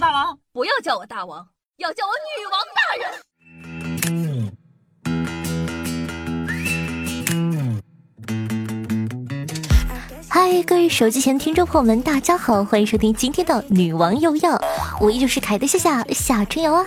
[0.00, 1.46] 大王，不要叫我大王，
[1.76, 3.08] 要叫我女王大人。
[10.28, 14.60] 嗨，各位手机前听众朋友们，大家好，欢迎收听今天的女王又要，
[15.00, 16.84] 我依旧是凯的夏夏夏春瑶啊，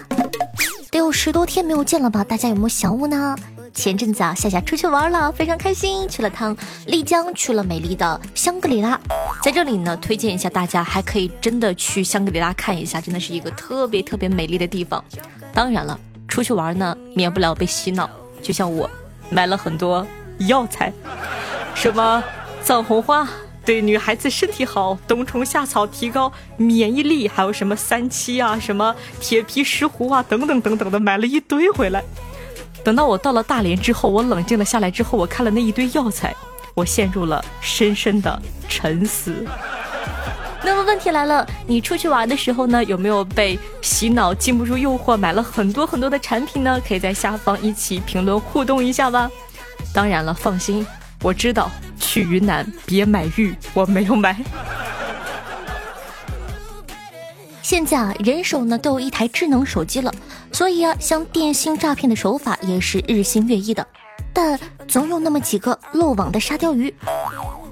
[0.91, 2.25] 得有十多天没有见了吧？
[2.25, 3.37] 大家有没有想我呢？
[3.77, 6.57] 前阵子啊，夏夏出去玩了，非常开心，去了趟
[6.87, 8.99] 丽江，去了美丽的香格里拉。
[9.43, 15.03] 在这里呢，推荐一下大家，还可以真的去香格里拉看一下，真的是一个特别特别美丽的地方。
[15.53, 18.09] 当然了，出去玩呢，免不了被洗脑，
[18.41, 18.89] 就像我
[19.29, 20.05] 买了很多
[20.39, 20.91] 药材，
[21.75, 22.23] 什么
[22.63, 23.29] 藏红花
[23.63, 32.03] 对女孩子身体好，冬虫夏草提高免疫力，还有什么三七啊，什么铁皮石斛啊，等等等等的，买了一堆回来。
[32.87, 36.33] 等到我到了大连之后，我冷静了下来之后，我看了那一堆药材，
[36.73, 39.45] 我陷入了深深的沉思。
[40.63, 46.81] 那么问题来了，你出去玩的时候呢，有没有被洗脑、禁不住诱惑，买了很多很多的产品呢？
[46.87, 49.29] 可以在下方一起评论互动一下吧。
[49.93, 50.87] 当然了，放心，
[51.21, 54.33] 我知道去云南别买玉，我没有买。
[57.67, 60.09] 现在啊，人手呢都有一台智能手机了，
[60.53, 63.85] 所以啊，像电信诈骗的手法也是日新月异的。
[64.31, 66.95] 但总有那么几个漏网的沙雕鱼。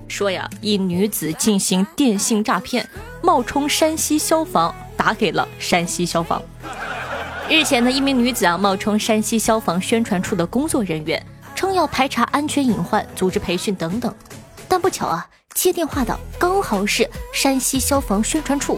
[0.10, 2.86] 说呀，一女子进行电信诈骗，
[3.24, 6.42] 冒充山西消防打给了山西消防。
[7.48, 14.14] 日前呢，一名女子啊，冒充山西消防宣传处的工作人员，称要排查安全隐患、组织培训等等。
[14.68, 18.78] 但不巧啊，接电话的刚好是山西消防宣传处。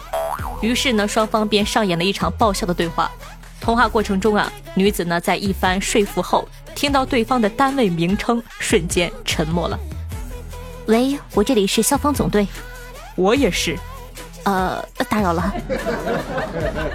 [0.61, 3.11] 于是呢，双方便上演了一场爆笑的对话。
[3.59, 9.77] 通话过程中啊，女子呢在一番说服后，听到对方的单位名称，瞬间沉默了。
[10.85, 12.47] 喂，我这里是消防总队。
[13.15, 13.77] 我也是。
[14.43, 15.53] 呃，打扰了。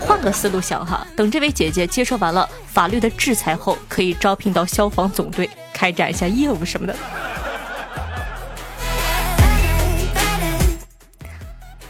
[0.01, 6.97] 换个思路想哈，等这位姐姐接受完了法律的制裁后，可以招聘到消防总队，开展一下业务什么的。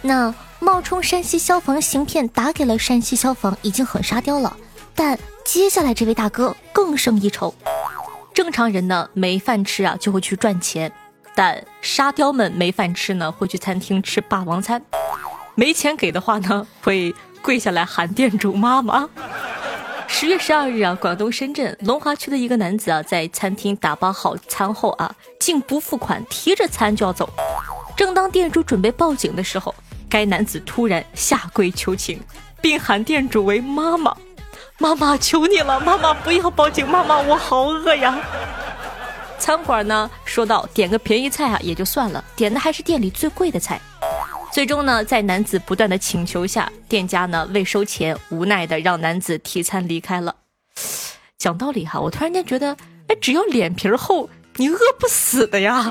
[0.00, 0.34] 那。
[0.62, 4.56] 冒充山西消防行骗打给了山西消防，已经很沙雕了。
[4.94, 7.52] 但接下来这位大哥更胜一筹。
[8.32, 10.92] 正常人呢没饭吃啊就会去赚钱，
[11.34, 14.80] 但沙雕们没饭吃呢会去餐厅吃霸王餐，
[15.56, 17.12] 没钱给的话呢会
[17.42, 19.08] 跪下来喊店主妈妈。
[20.06, 27.28] 十月十二日啊，广东深圳龙华区的一个男子啊在餐厅打包好餐后啊竟不付款，提着餐就要走。
[27.96, 29.74] 正当店主准备报警的时候。
[30.12, 32.20] 该男子突然下跪求情，
[32.60, 34.14] 并喊店主为妈妈，
[34.78, 38.20] 妈妈求你了，妈妈不要报警，妈妈我好饿呀。
[39.38, 43.80] 餐馆呢说到点个便宜菜啊也就算了，点的还是店里最贵的菜。
[44.52, 50.36] 最终呢，在男子不断的请求下，店家呢未收钱，无奈的让男子提餐离开了。
[51.38, 52.76] 讲道理哈，我突然间觉得，
[53.08, 55.90] 哎，只要脸皮厚，你饿不死的呀，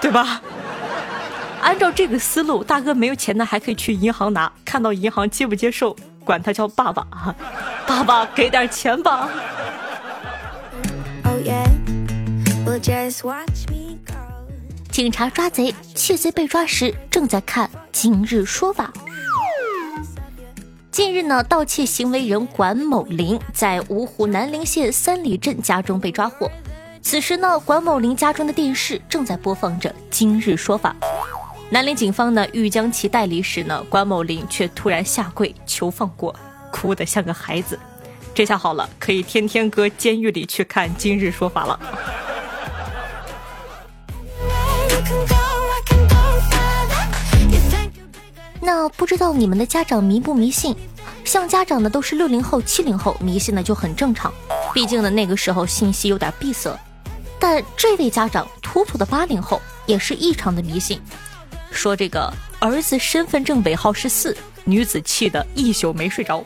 [0.00, 0.40] 对吧？
[1.60, 4.50] 按照这个思路，大哥没有钱呢，还可以去银行拿。
[4.64, 7.34] 看到银行接不接受，管他叫爸爸啊，
[7.86, 9.28] 爸爸给点钱吧。
[14.90, 18.92] 警察抓贼，窃贼被抓时正在看今日说法。
[20.90, 26.50] 近日呢，盗窃行为人管某林在芜湖南陵县三里镇家中被抓获。
[27.00, 30.96] 此时呢，管某林家中的电视正在播放着今日说法。
[31.70, 36.34] 南陵警方呢欲将其带离时呢，关某林却突然下跪求放过，
[36.72, 37.78] 哭得像个孩子。
[38.34, 41.78] 这下好了，可以天天搁监狱里去看《今日说法》了。
[48.62, 50.74] 那不知道你们的家长迷不迷信？
[51.22, 54.32] 像家长呢都是六零后、七零后，迷信呢就很正常。
[54.72, 56.74] 毕竟呢那个时候信息有点闭塞。
[57.38, 60.98] 但这位家长土土的八零后，也是异常的迷信。
[61.78, 62.28] 说这个
[62.58, 66.44] 儿子身份证尾号是四，女子气得一宿没睡着。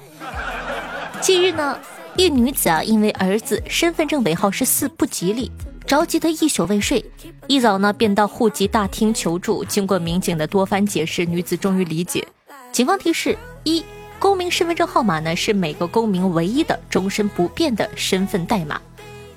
[1.23, 1.79] 近日呢，
[2.19, 5.50] 一女子啊，因为儿子身份证尾号是四不吉利，
[5.87, 7.02] 着急得一宿未睡，
[7.46, 9.64] 一早呢便到户籍大厅求助。
[9.64, 12.28] 经过民警的多番解释，女子终于理解。
[12.70, 13.82] 警方提示：一，
[14.19, 18.78] 公民身份证号码呢是每个公民唯一的、终身不变的身份代码，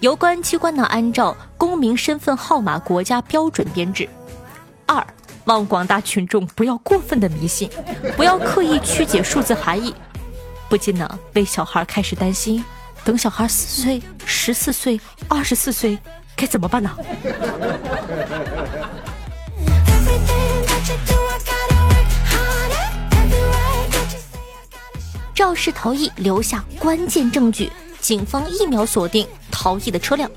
[0.01, 4.09] 有关机关呢按照公民身份号码国家标准编制。
[4.85, 5.01] 二。
[5.45, 7.69] 望广大群众不要过分的迷信，
[8.17, 9.93] 不要刻意曲解数字含义，
[10.67, 12.63] 不禁呢为小孩开始担心，
[13.03, 15.97] 等小孩四岁、十四岁、二十四岁
[16.35, 16.91] 该怎么办呢？
[25.35, 30.31] 肇事逃逸留下关键证据，警方一秒锁定逃逸的车辆。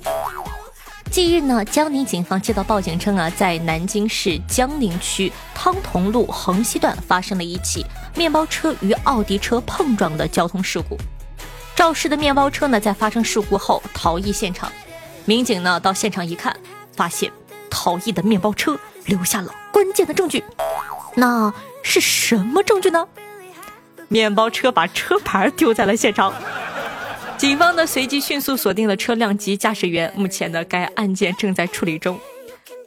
[1.10, 7.84] 近日呢，江宁警方接到报警称啊，在南京市江宁区汤同路横西段发生了一起
[8.14, 10.98] 面包车与奥迪车碰撞的交通事故。
[11.74, 14.70] 肇事的面包车呢，在发生事故后逃逸现场。
[15.24, 16.54] 民警呢，到现场一看，
[16.94, 17.32] 发现
[17.70, 20.44] 逃逸的面包车留下了关键的证据。
[21.14, 21.52] 那
[21.82, 23.08] 是什么证据呢？
[24.08, 26.34] 面包车把车牌丢在了现场。
[27.38, 32.18] 警方呢随即迅速锁定了车辆及驾驶员，目前呢该案件正在处理中。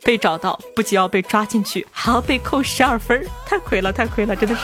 [0.03, 4.61] 被找到不仅要被抓进去，还要被扣十二分，太亏了，太亏了，真的是。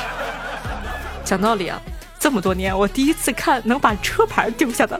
[1.24, 1.81] 讲道理啊，
[2.19, 5.00] 这么多年我第一次看能把车牌丢下的。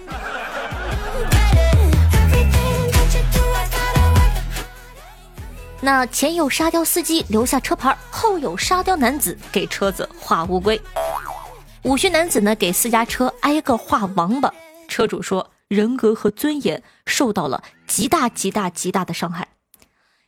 [5.82, 10.80] 那前有沙雕司机留下车牌，后有沙雕男子给车子画乌龟。
[11.82, 14.50] 五旬男子呢给私家车挨个画王八。
[14.88, 19.50] 车主说：“人格和尊严受到了极大、极大、极大的伤害。”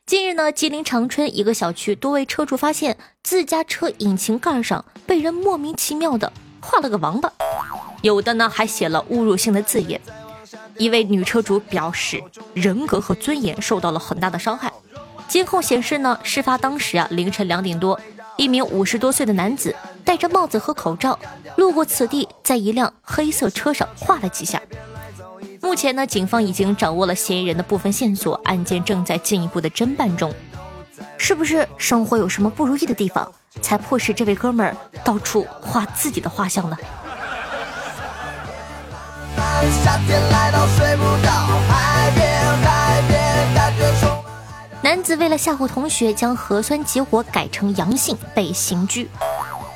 [0.06, 7.32] 近日呢，吉林长春一个小区多位车主发现自家车引擎盖上被人莫名其妙的画了个王八，
[8.02, 10.02] 有的呢还写了侮辱性的字眼。
[10.78, 12.24] 一位女车主表示，
[12.54, 14.74] 人格和尊严受到了很大的伤害。
[15.28, 18.00] 监控显示呢，事发当时啊凌晨两点多，
[18.36, 21.18] 一名五十多岁的男子戴着帽子和口罩。
[21.56, 24.62] 路过此地，在一辆黑色车上画了几下。
[25.62, 30.34] 目前呢，警方已经掌握了嫌疑人的部分线索，案件正在进一步的侦办中。
[31.18, 33.30] 是不是生活有什么不如意的地方，
[33.62, 36.78] 才迫使这位哥们儿到处画自己的画像呢？
[44.82, 49.08] 男子为了吓唬同学，将核酸结果改成阳性，被刑拘。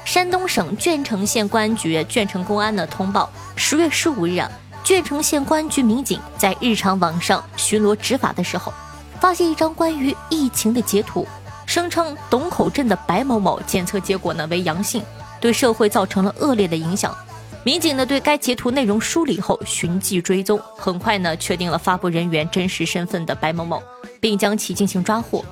[0.06, 4.52] 山东省鄄城县公安局鄄城公安的通报，十月十五日啊，
[4.84, 8.74] 鄄城县公安局民警在日常网上巡逻执法的时候，
[9.20, 11.26] 发现一张关于疫情的截图，
[11.66, 15.02] 声称董口镇的白某某检测结果呢为阳性，
[15.40, 17.16] 对社会造成了恶劣的影响。
[17.64, 23.82] 民警呢对该截图内容梳理后，循迹追踪，很快呢确定了发布人员真实身份的白某某，
[24.20, 25.44] 并将其进行抓获。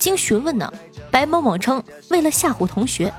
[0.00, 0.70] 经询问呢，
[1.12, 3.12] 白某某称为了吓唬同学。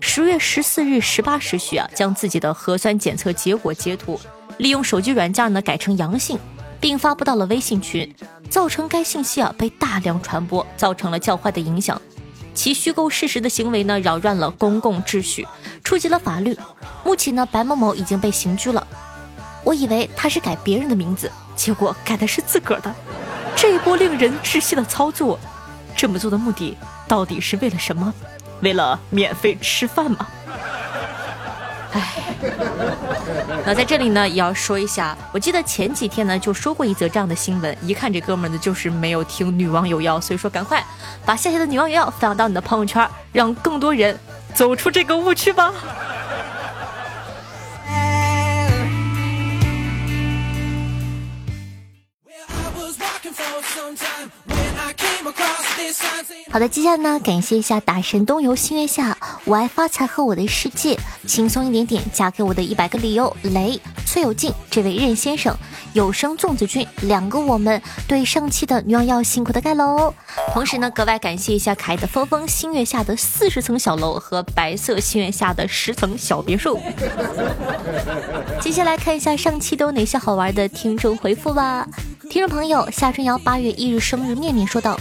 [0.00, 4.18] 十月十四日十八时许啊，将自己的核酸检测结果截图，
[4.58, 6.38] 利用手机软件呢改成阳性，
[6.80, 8.14] 并发布到了微信群，
[8.48, 12.00] 造成该信息啊被大量传播，造成了较坏的影响。
[12.54, 15.46] 其虚构事实的行为呢，扰乱了公共秩序，
[15.84, 16.56] 触及了法律。
[17.04, 18.86] 目前呢，白某某已经被刑拘了。
[19.62, 22.94] 我以为他是改别人的名字，结果改的是自个儿的。
[23.54, 25.38] 这一波令人窒息的操作，
[25.94, 26.76] 这么做的目的
[27.06, 28.14] 到底是为了什么？
[28.60, 30.26] 为了免费吃饭吗？
[31.92, 32.12] 哎，
[33.64, 40.84] 那在这里呢，也要说一下，我记得前几天呢就说过一则这样的新闻，一看这哥们呢就是没有听女网友要，所以说赶快
[41.24, 44.18] 把夏夏的女网友要分享到你的朋友圈，让更多人
[44.52, 45.72] 走出这个误区吧。
[56.50, 65.54] 好的，接下来呢，感谢一下大神东游星月下，我爱发财和我的世界，轻松一点点，嫁给我的一百个理由，雷崔有静，这位任先生，
[65.92, 70.14] 有声粽子君，两个我们对上期的女王要辛苦的盖楼，
[70.52, 76.80] 同时呢，格外感谢一下可爱的峰峰星月下的四十层小楼和白色星月下的十层小别墅。
[78.60, 81.86] 接下来看一下上期都有哪些好玩的听众回复吧。
[82.28, 84.98] 听众朋友夏春瑶八月一日生日面面说道。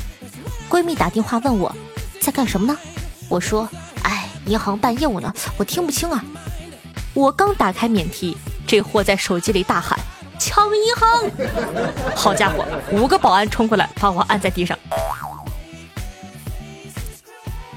[0.70, 1.74] 闺蜜打电话问我
[2.20, 2.78] 在干什么呢？
[3.30, 3.68] 我说
[4.04, 6.24] ：“哎，银行办业务呢，我听不清啊。”
[7.14, 8.36] 我刚打开免提，
[8.68, 9.98] 这货在手机里大喊
[10.40, 11.32] ：“抢银行！”
[12.16, 14.78] 好家伙，五个保安冲过来把我按在地上。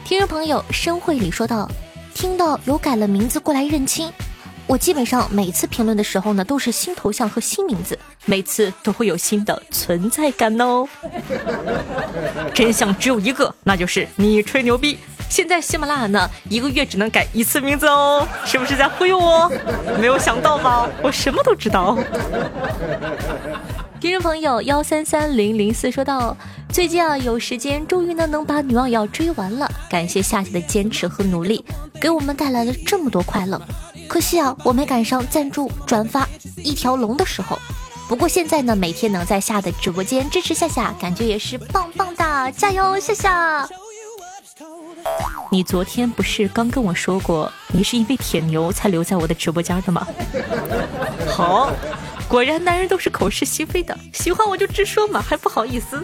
[0.04, 1.68] 听众朋友申慧里说道
[2.14, 4.10] ：“听到有改了名字过来认亲。”
[4.68, 10.86] 我基本上每次评论的时候呢，都是新头像和新名字，每次都会有新的存在感哦。
[12.52, 14.98] 真相只有一个，那就是你吹牛逼。
[15.30, 19.50] 现在喜马拉雅呢，一个月只能改一次名字哦，是不是在忽悠我？
[19.98, 20.86] 没有想到吧？
[21.02, 21.98] 我什么都知道。
[23.98, 26.36] 听众朋友幺三三零零四说道
[26.70, 31.64] ：“最近啊有时间，终于呢能把女王要追完了，感谢夏夏的坚持和努力，
[32.00, 33.60] 给我们带来了这么多快乐。
[34.08, 37.58] 可惜啊，我没赶上赞助转发一条龙的时候。
[38.08, 43.68] 不过现在呢，每天能在夏的直播间支持夏夏，感觉也是棒棒的，加油，夏夏！
[45.50, 50.06] 你昨天不是刚跟我说过，你是因为铁牛才留在我的直播间的吗？
[51.28, 51.70] 好，
[52.28, 56.02] 果然男人都是口是心非的，喜欢我就直说嘛，还不好意思。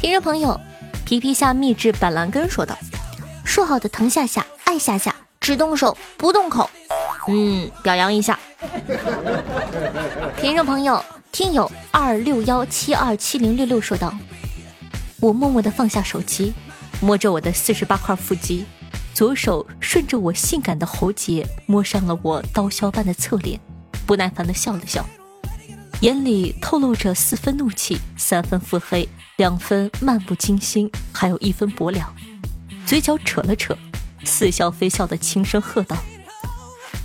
[0.00, 0.58] 听众朋友，
[1.04, 2.78] 皮皮虾秘制板蓝根说道
[3.44, 5.11] ：“说好的疼夏夏，爱下下，
[5.42, 6.70] 只动手不动口。”
[7.28, 8.38] 嗯，表扬一下。
[10.40, 14.14] 听众朋友，听友二六幺七二七零六六说道
[15.20, 16.54] ：“我默默的放下手机。”
[17.00, 18.64] 摸着我的四十八块腹肌，
[19.12, 23.58] 左手顺着我性感的喉结摸上了我刀削般的侧脸，
[24.06, 25.04] 不耐烦的笑了笑，
[26.02, 32.08] 眼里透露着四分怒气，三分腹黑，两分漫不经心，还有一分薄凉。
[32.86, 33.76] 嘴角扯了扯，
[34.24, 35.96] 似笑非笑的轻声喝道：“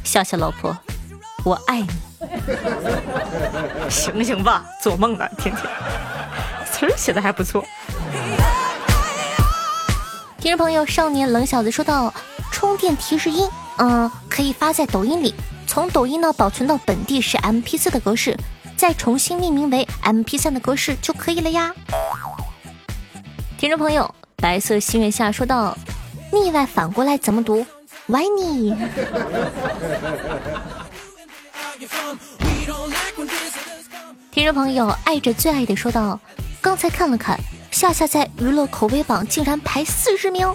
[0.03, 0.77] 笑笑老婆，
[1.43, 1.89] 我爱你。”
[3.89, 5.65] 醒醒吧，做梦呢，天天。
[6.71, 7.63] 词儿写的还不错。
[10.39, 12.13] 听众朋友，少年冷小子说到
[12.51, 15.33] 充电提示音，嗯，可以发在抖音里，
[15.65, 18.38] 从抖音呢保存到本地是 M P 四的格式，
[18.75, 21.74] 再重新命名为 M P 三的格式就可以了呀。
[23.57, 25.75] 听众朋友，白色心月下说到
[26.31, 27.65] 腻歪反过来怎么读？
[28.07, 28.75] 歪你。
[34.31, 36.19] 听众朋友，爱着最爱的说道，
[36.62, 37.39] 刚才看了看。
[37.72, 40.48] 夏夏在娱乐口碑榜竟然排四十名，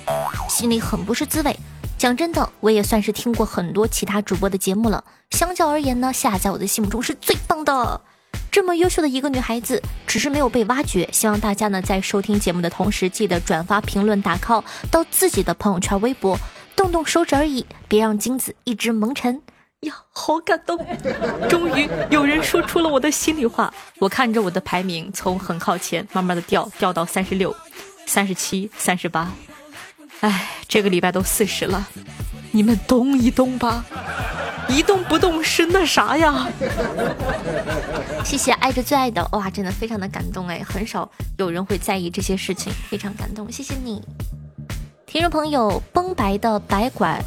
[0.49, 1.57] 心里很不是滋味。
[1.97, 8.01] 讲真的，我也算是听过很多其他主播的节目了，相较而言呢，夏夏在我的心目中是最棒的。
[8.53, 11.09] 这么优秀的一个女孩子，只是没有被挖掘。
[11.11, 16.39] 希望大家呢在收听节目的同时，记得转发、评论、打 call 到自己的朋友圈、微博，
[16.77, 19.41] 动动手指而已，别让金子一直蒙尘。
[19.81, 20.79] 呀，好感动！
[21.49, 23.73] 终于有人说出了我的心里话。
[23.99, 27.57] 我看着我的排名从很靠前，慢慢的掉，掉到三十六、
[28.05, 29.33] 三十七、三十八。
[30.21, 31.89] 哎，这个礼拜都四十了，
[32.51, 33.85] 你们动一动吧，
[34.69, 36.49] 一动不动是那啥呀？
[38.25, 44.03] 谢谢爱着最爱的，哇，真的非常的感动哎，很少有人会在意这些事情，非常感动，谢谢你。
[45.07, 47.23] 听众朋友，崩白的白拐，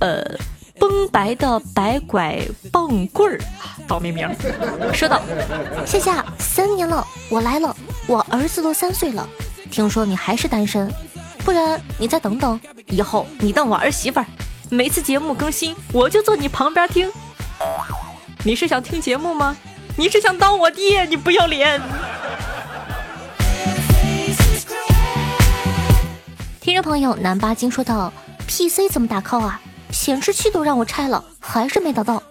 [0.00, 0.24] 呃。
[0.80, 2.40] 崩白的白拐
[2.72, 3.38] 棒棍儿，
[3.86, 4.28] 倒霉名。
[4.92, 5.22] 说道
[5.86, 7.76] ：“夏夏，三年了，我来了，
[8.08, 9.28] 我儿子都三岁了，
[9.70, 10.92] 听说你还是单身，
[11.44, 12.58] 不然你再等等，
[12.88, 14.26] 以后你当我儿媳妇儿，
[14.74, 17.12] 每次节目更新我就坐你旁边听。
[18.42, 19.54] 你是想听节目吗？
[19.98, 21.04] 你是想当我爹？
[21.04, 21.78] 你不要脸！”
[26.58, 28.10] 听众朋友南巴金说道
[28.48, 29.60] ：“PC 怎么打 call 啊？”
[29.92, 32.22] 显示器都让我拆了，还是没打到。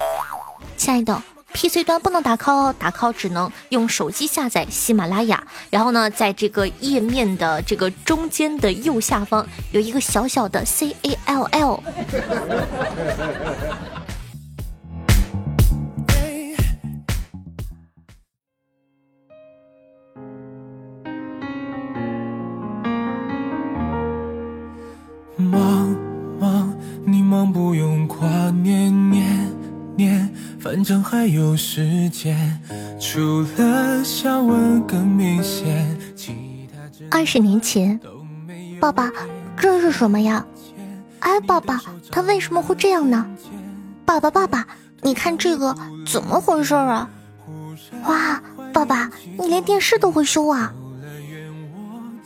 [0.76, 1.22] 亲爱的
[1.53, 5.43] ，PC 端不能打 call 哦，打 call 只能用手机下载喜马拉雅。
[5.70, 11.84] 然后呢，在这个页面的这个中间的右下方有一个小小的 C A L L。
[30.72, 32.58] 反正还有时间。
[32.98, 35.86] 除了笑纹更明显，
[37.10, 38.00] 二十年前，
[38.80, 39.12] 爸爸，
[39.58, 40.46] 这是什么呀？
[41.20, 43.30] 哎，爸爸，他为什么会这样呢？
[44.06, 44.66] 爸爸，爸爸，
[45.01, 45.75] 你看这个
[46.08, 47.10] 怎么回事啊？
[48.06, 50.74] 哇，爸爸，你连电视都会修啊？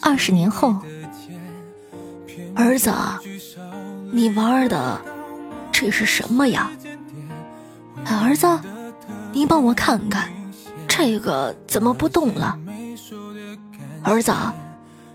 [0.04, 0.75] 二十年后，
[2.54, 2.94] 儿子。
[4.12, 5.02] 你玩的
[5.72, 6.70] 这是什么呀，
[8.06, 8.48] 儿子？
[9.34, 10.30] 你帮我看看，
[10.88, 12.58] 这个怎么不动了？
[14.04, 14.32] 儿子，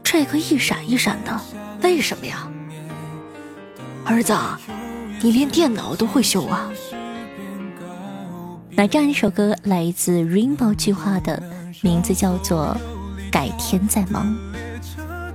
[0.03, 1.41] 这个一闪一闪的，
[1.83, 2.49] 为什么呀？
[4.05, 4.37] 儿子，
[5.23, 6.69] 你连电脑都会修啊？
[8.71, 11.43] 那这样一首歌来自 Rainbow 计划的，
[11.83, 12.77] 名字叫做
[13.31, 14.27] 《改天再忙》，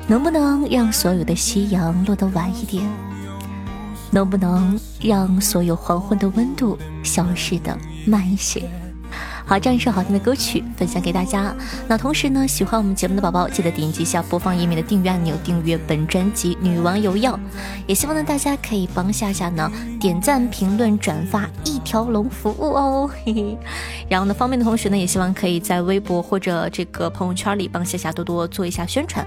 [0.08, 2.84] 能不能让所有的夕阳落得晚一点？
[4.12, 8.64] 能不能让所有黄昏的温度消失的慢一些？
[9.48, 11.56] 好，这样一首好听的歌曲分享给大家。
[11.88, 17.34] 那同时呢，喜欢我们节目的宝宝，记得点击一下播放页面的订阅按钮，订阅本专辑《女王有药》。
[17.86, 23.08] 也希望呢，大家可以帮夏夏呢点赞、评论、转发一条龙服务哦。
[23.24, 23.58] 嘿嘿。
[24.10, 29.26] 然后呢，方便的同学呢，也希望可以在微博或者这个朋友圈里帮夏夏多多做一下宣传。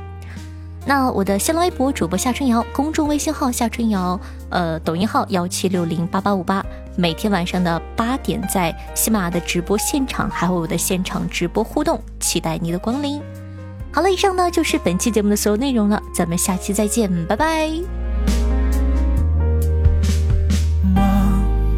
[0.88, 4.18] 那我的新浪微博主播夏春瑶公众微信号夏春瑶
[4.48, 6.64] 呃抖音号幺七六零八八五八
[6.96, 13.20] 每天晚上的八点在喜马拉雅的直播现场还会有我的现场直播互动期待你的光临。
[13.92, 17.70] 好了以上呢就是本期节目的所有内容了咱们下期再见拜拜。
[20.94, 21.02] 妈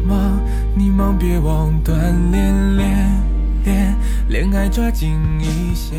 [0.07, 0.39] 妈
[0.73, 1.91] 你忙别忘锻
[2.31, 3.23] 炼恋
[3.65, 3.95] 恋
[4.29, 5.97] 恋爱抓紧一些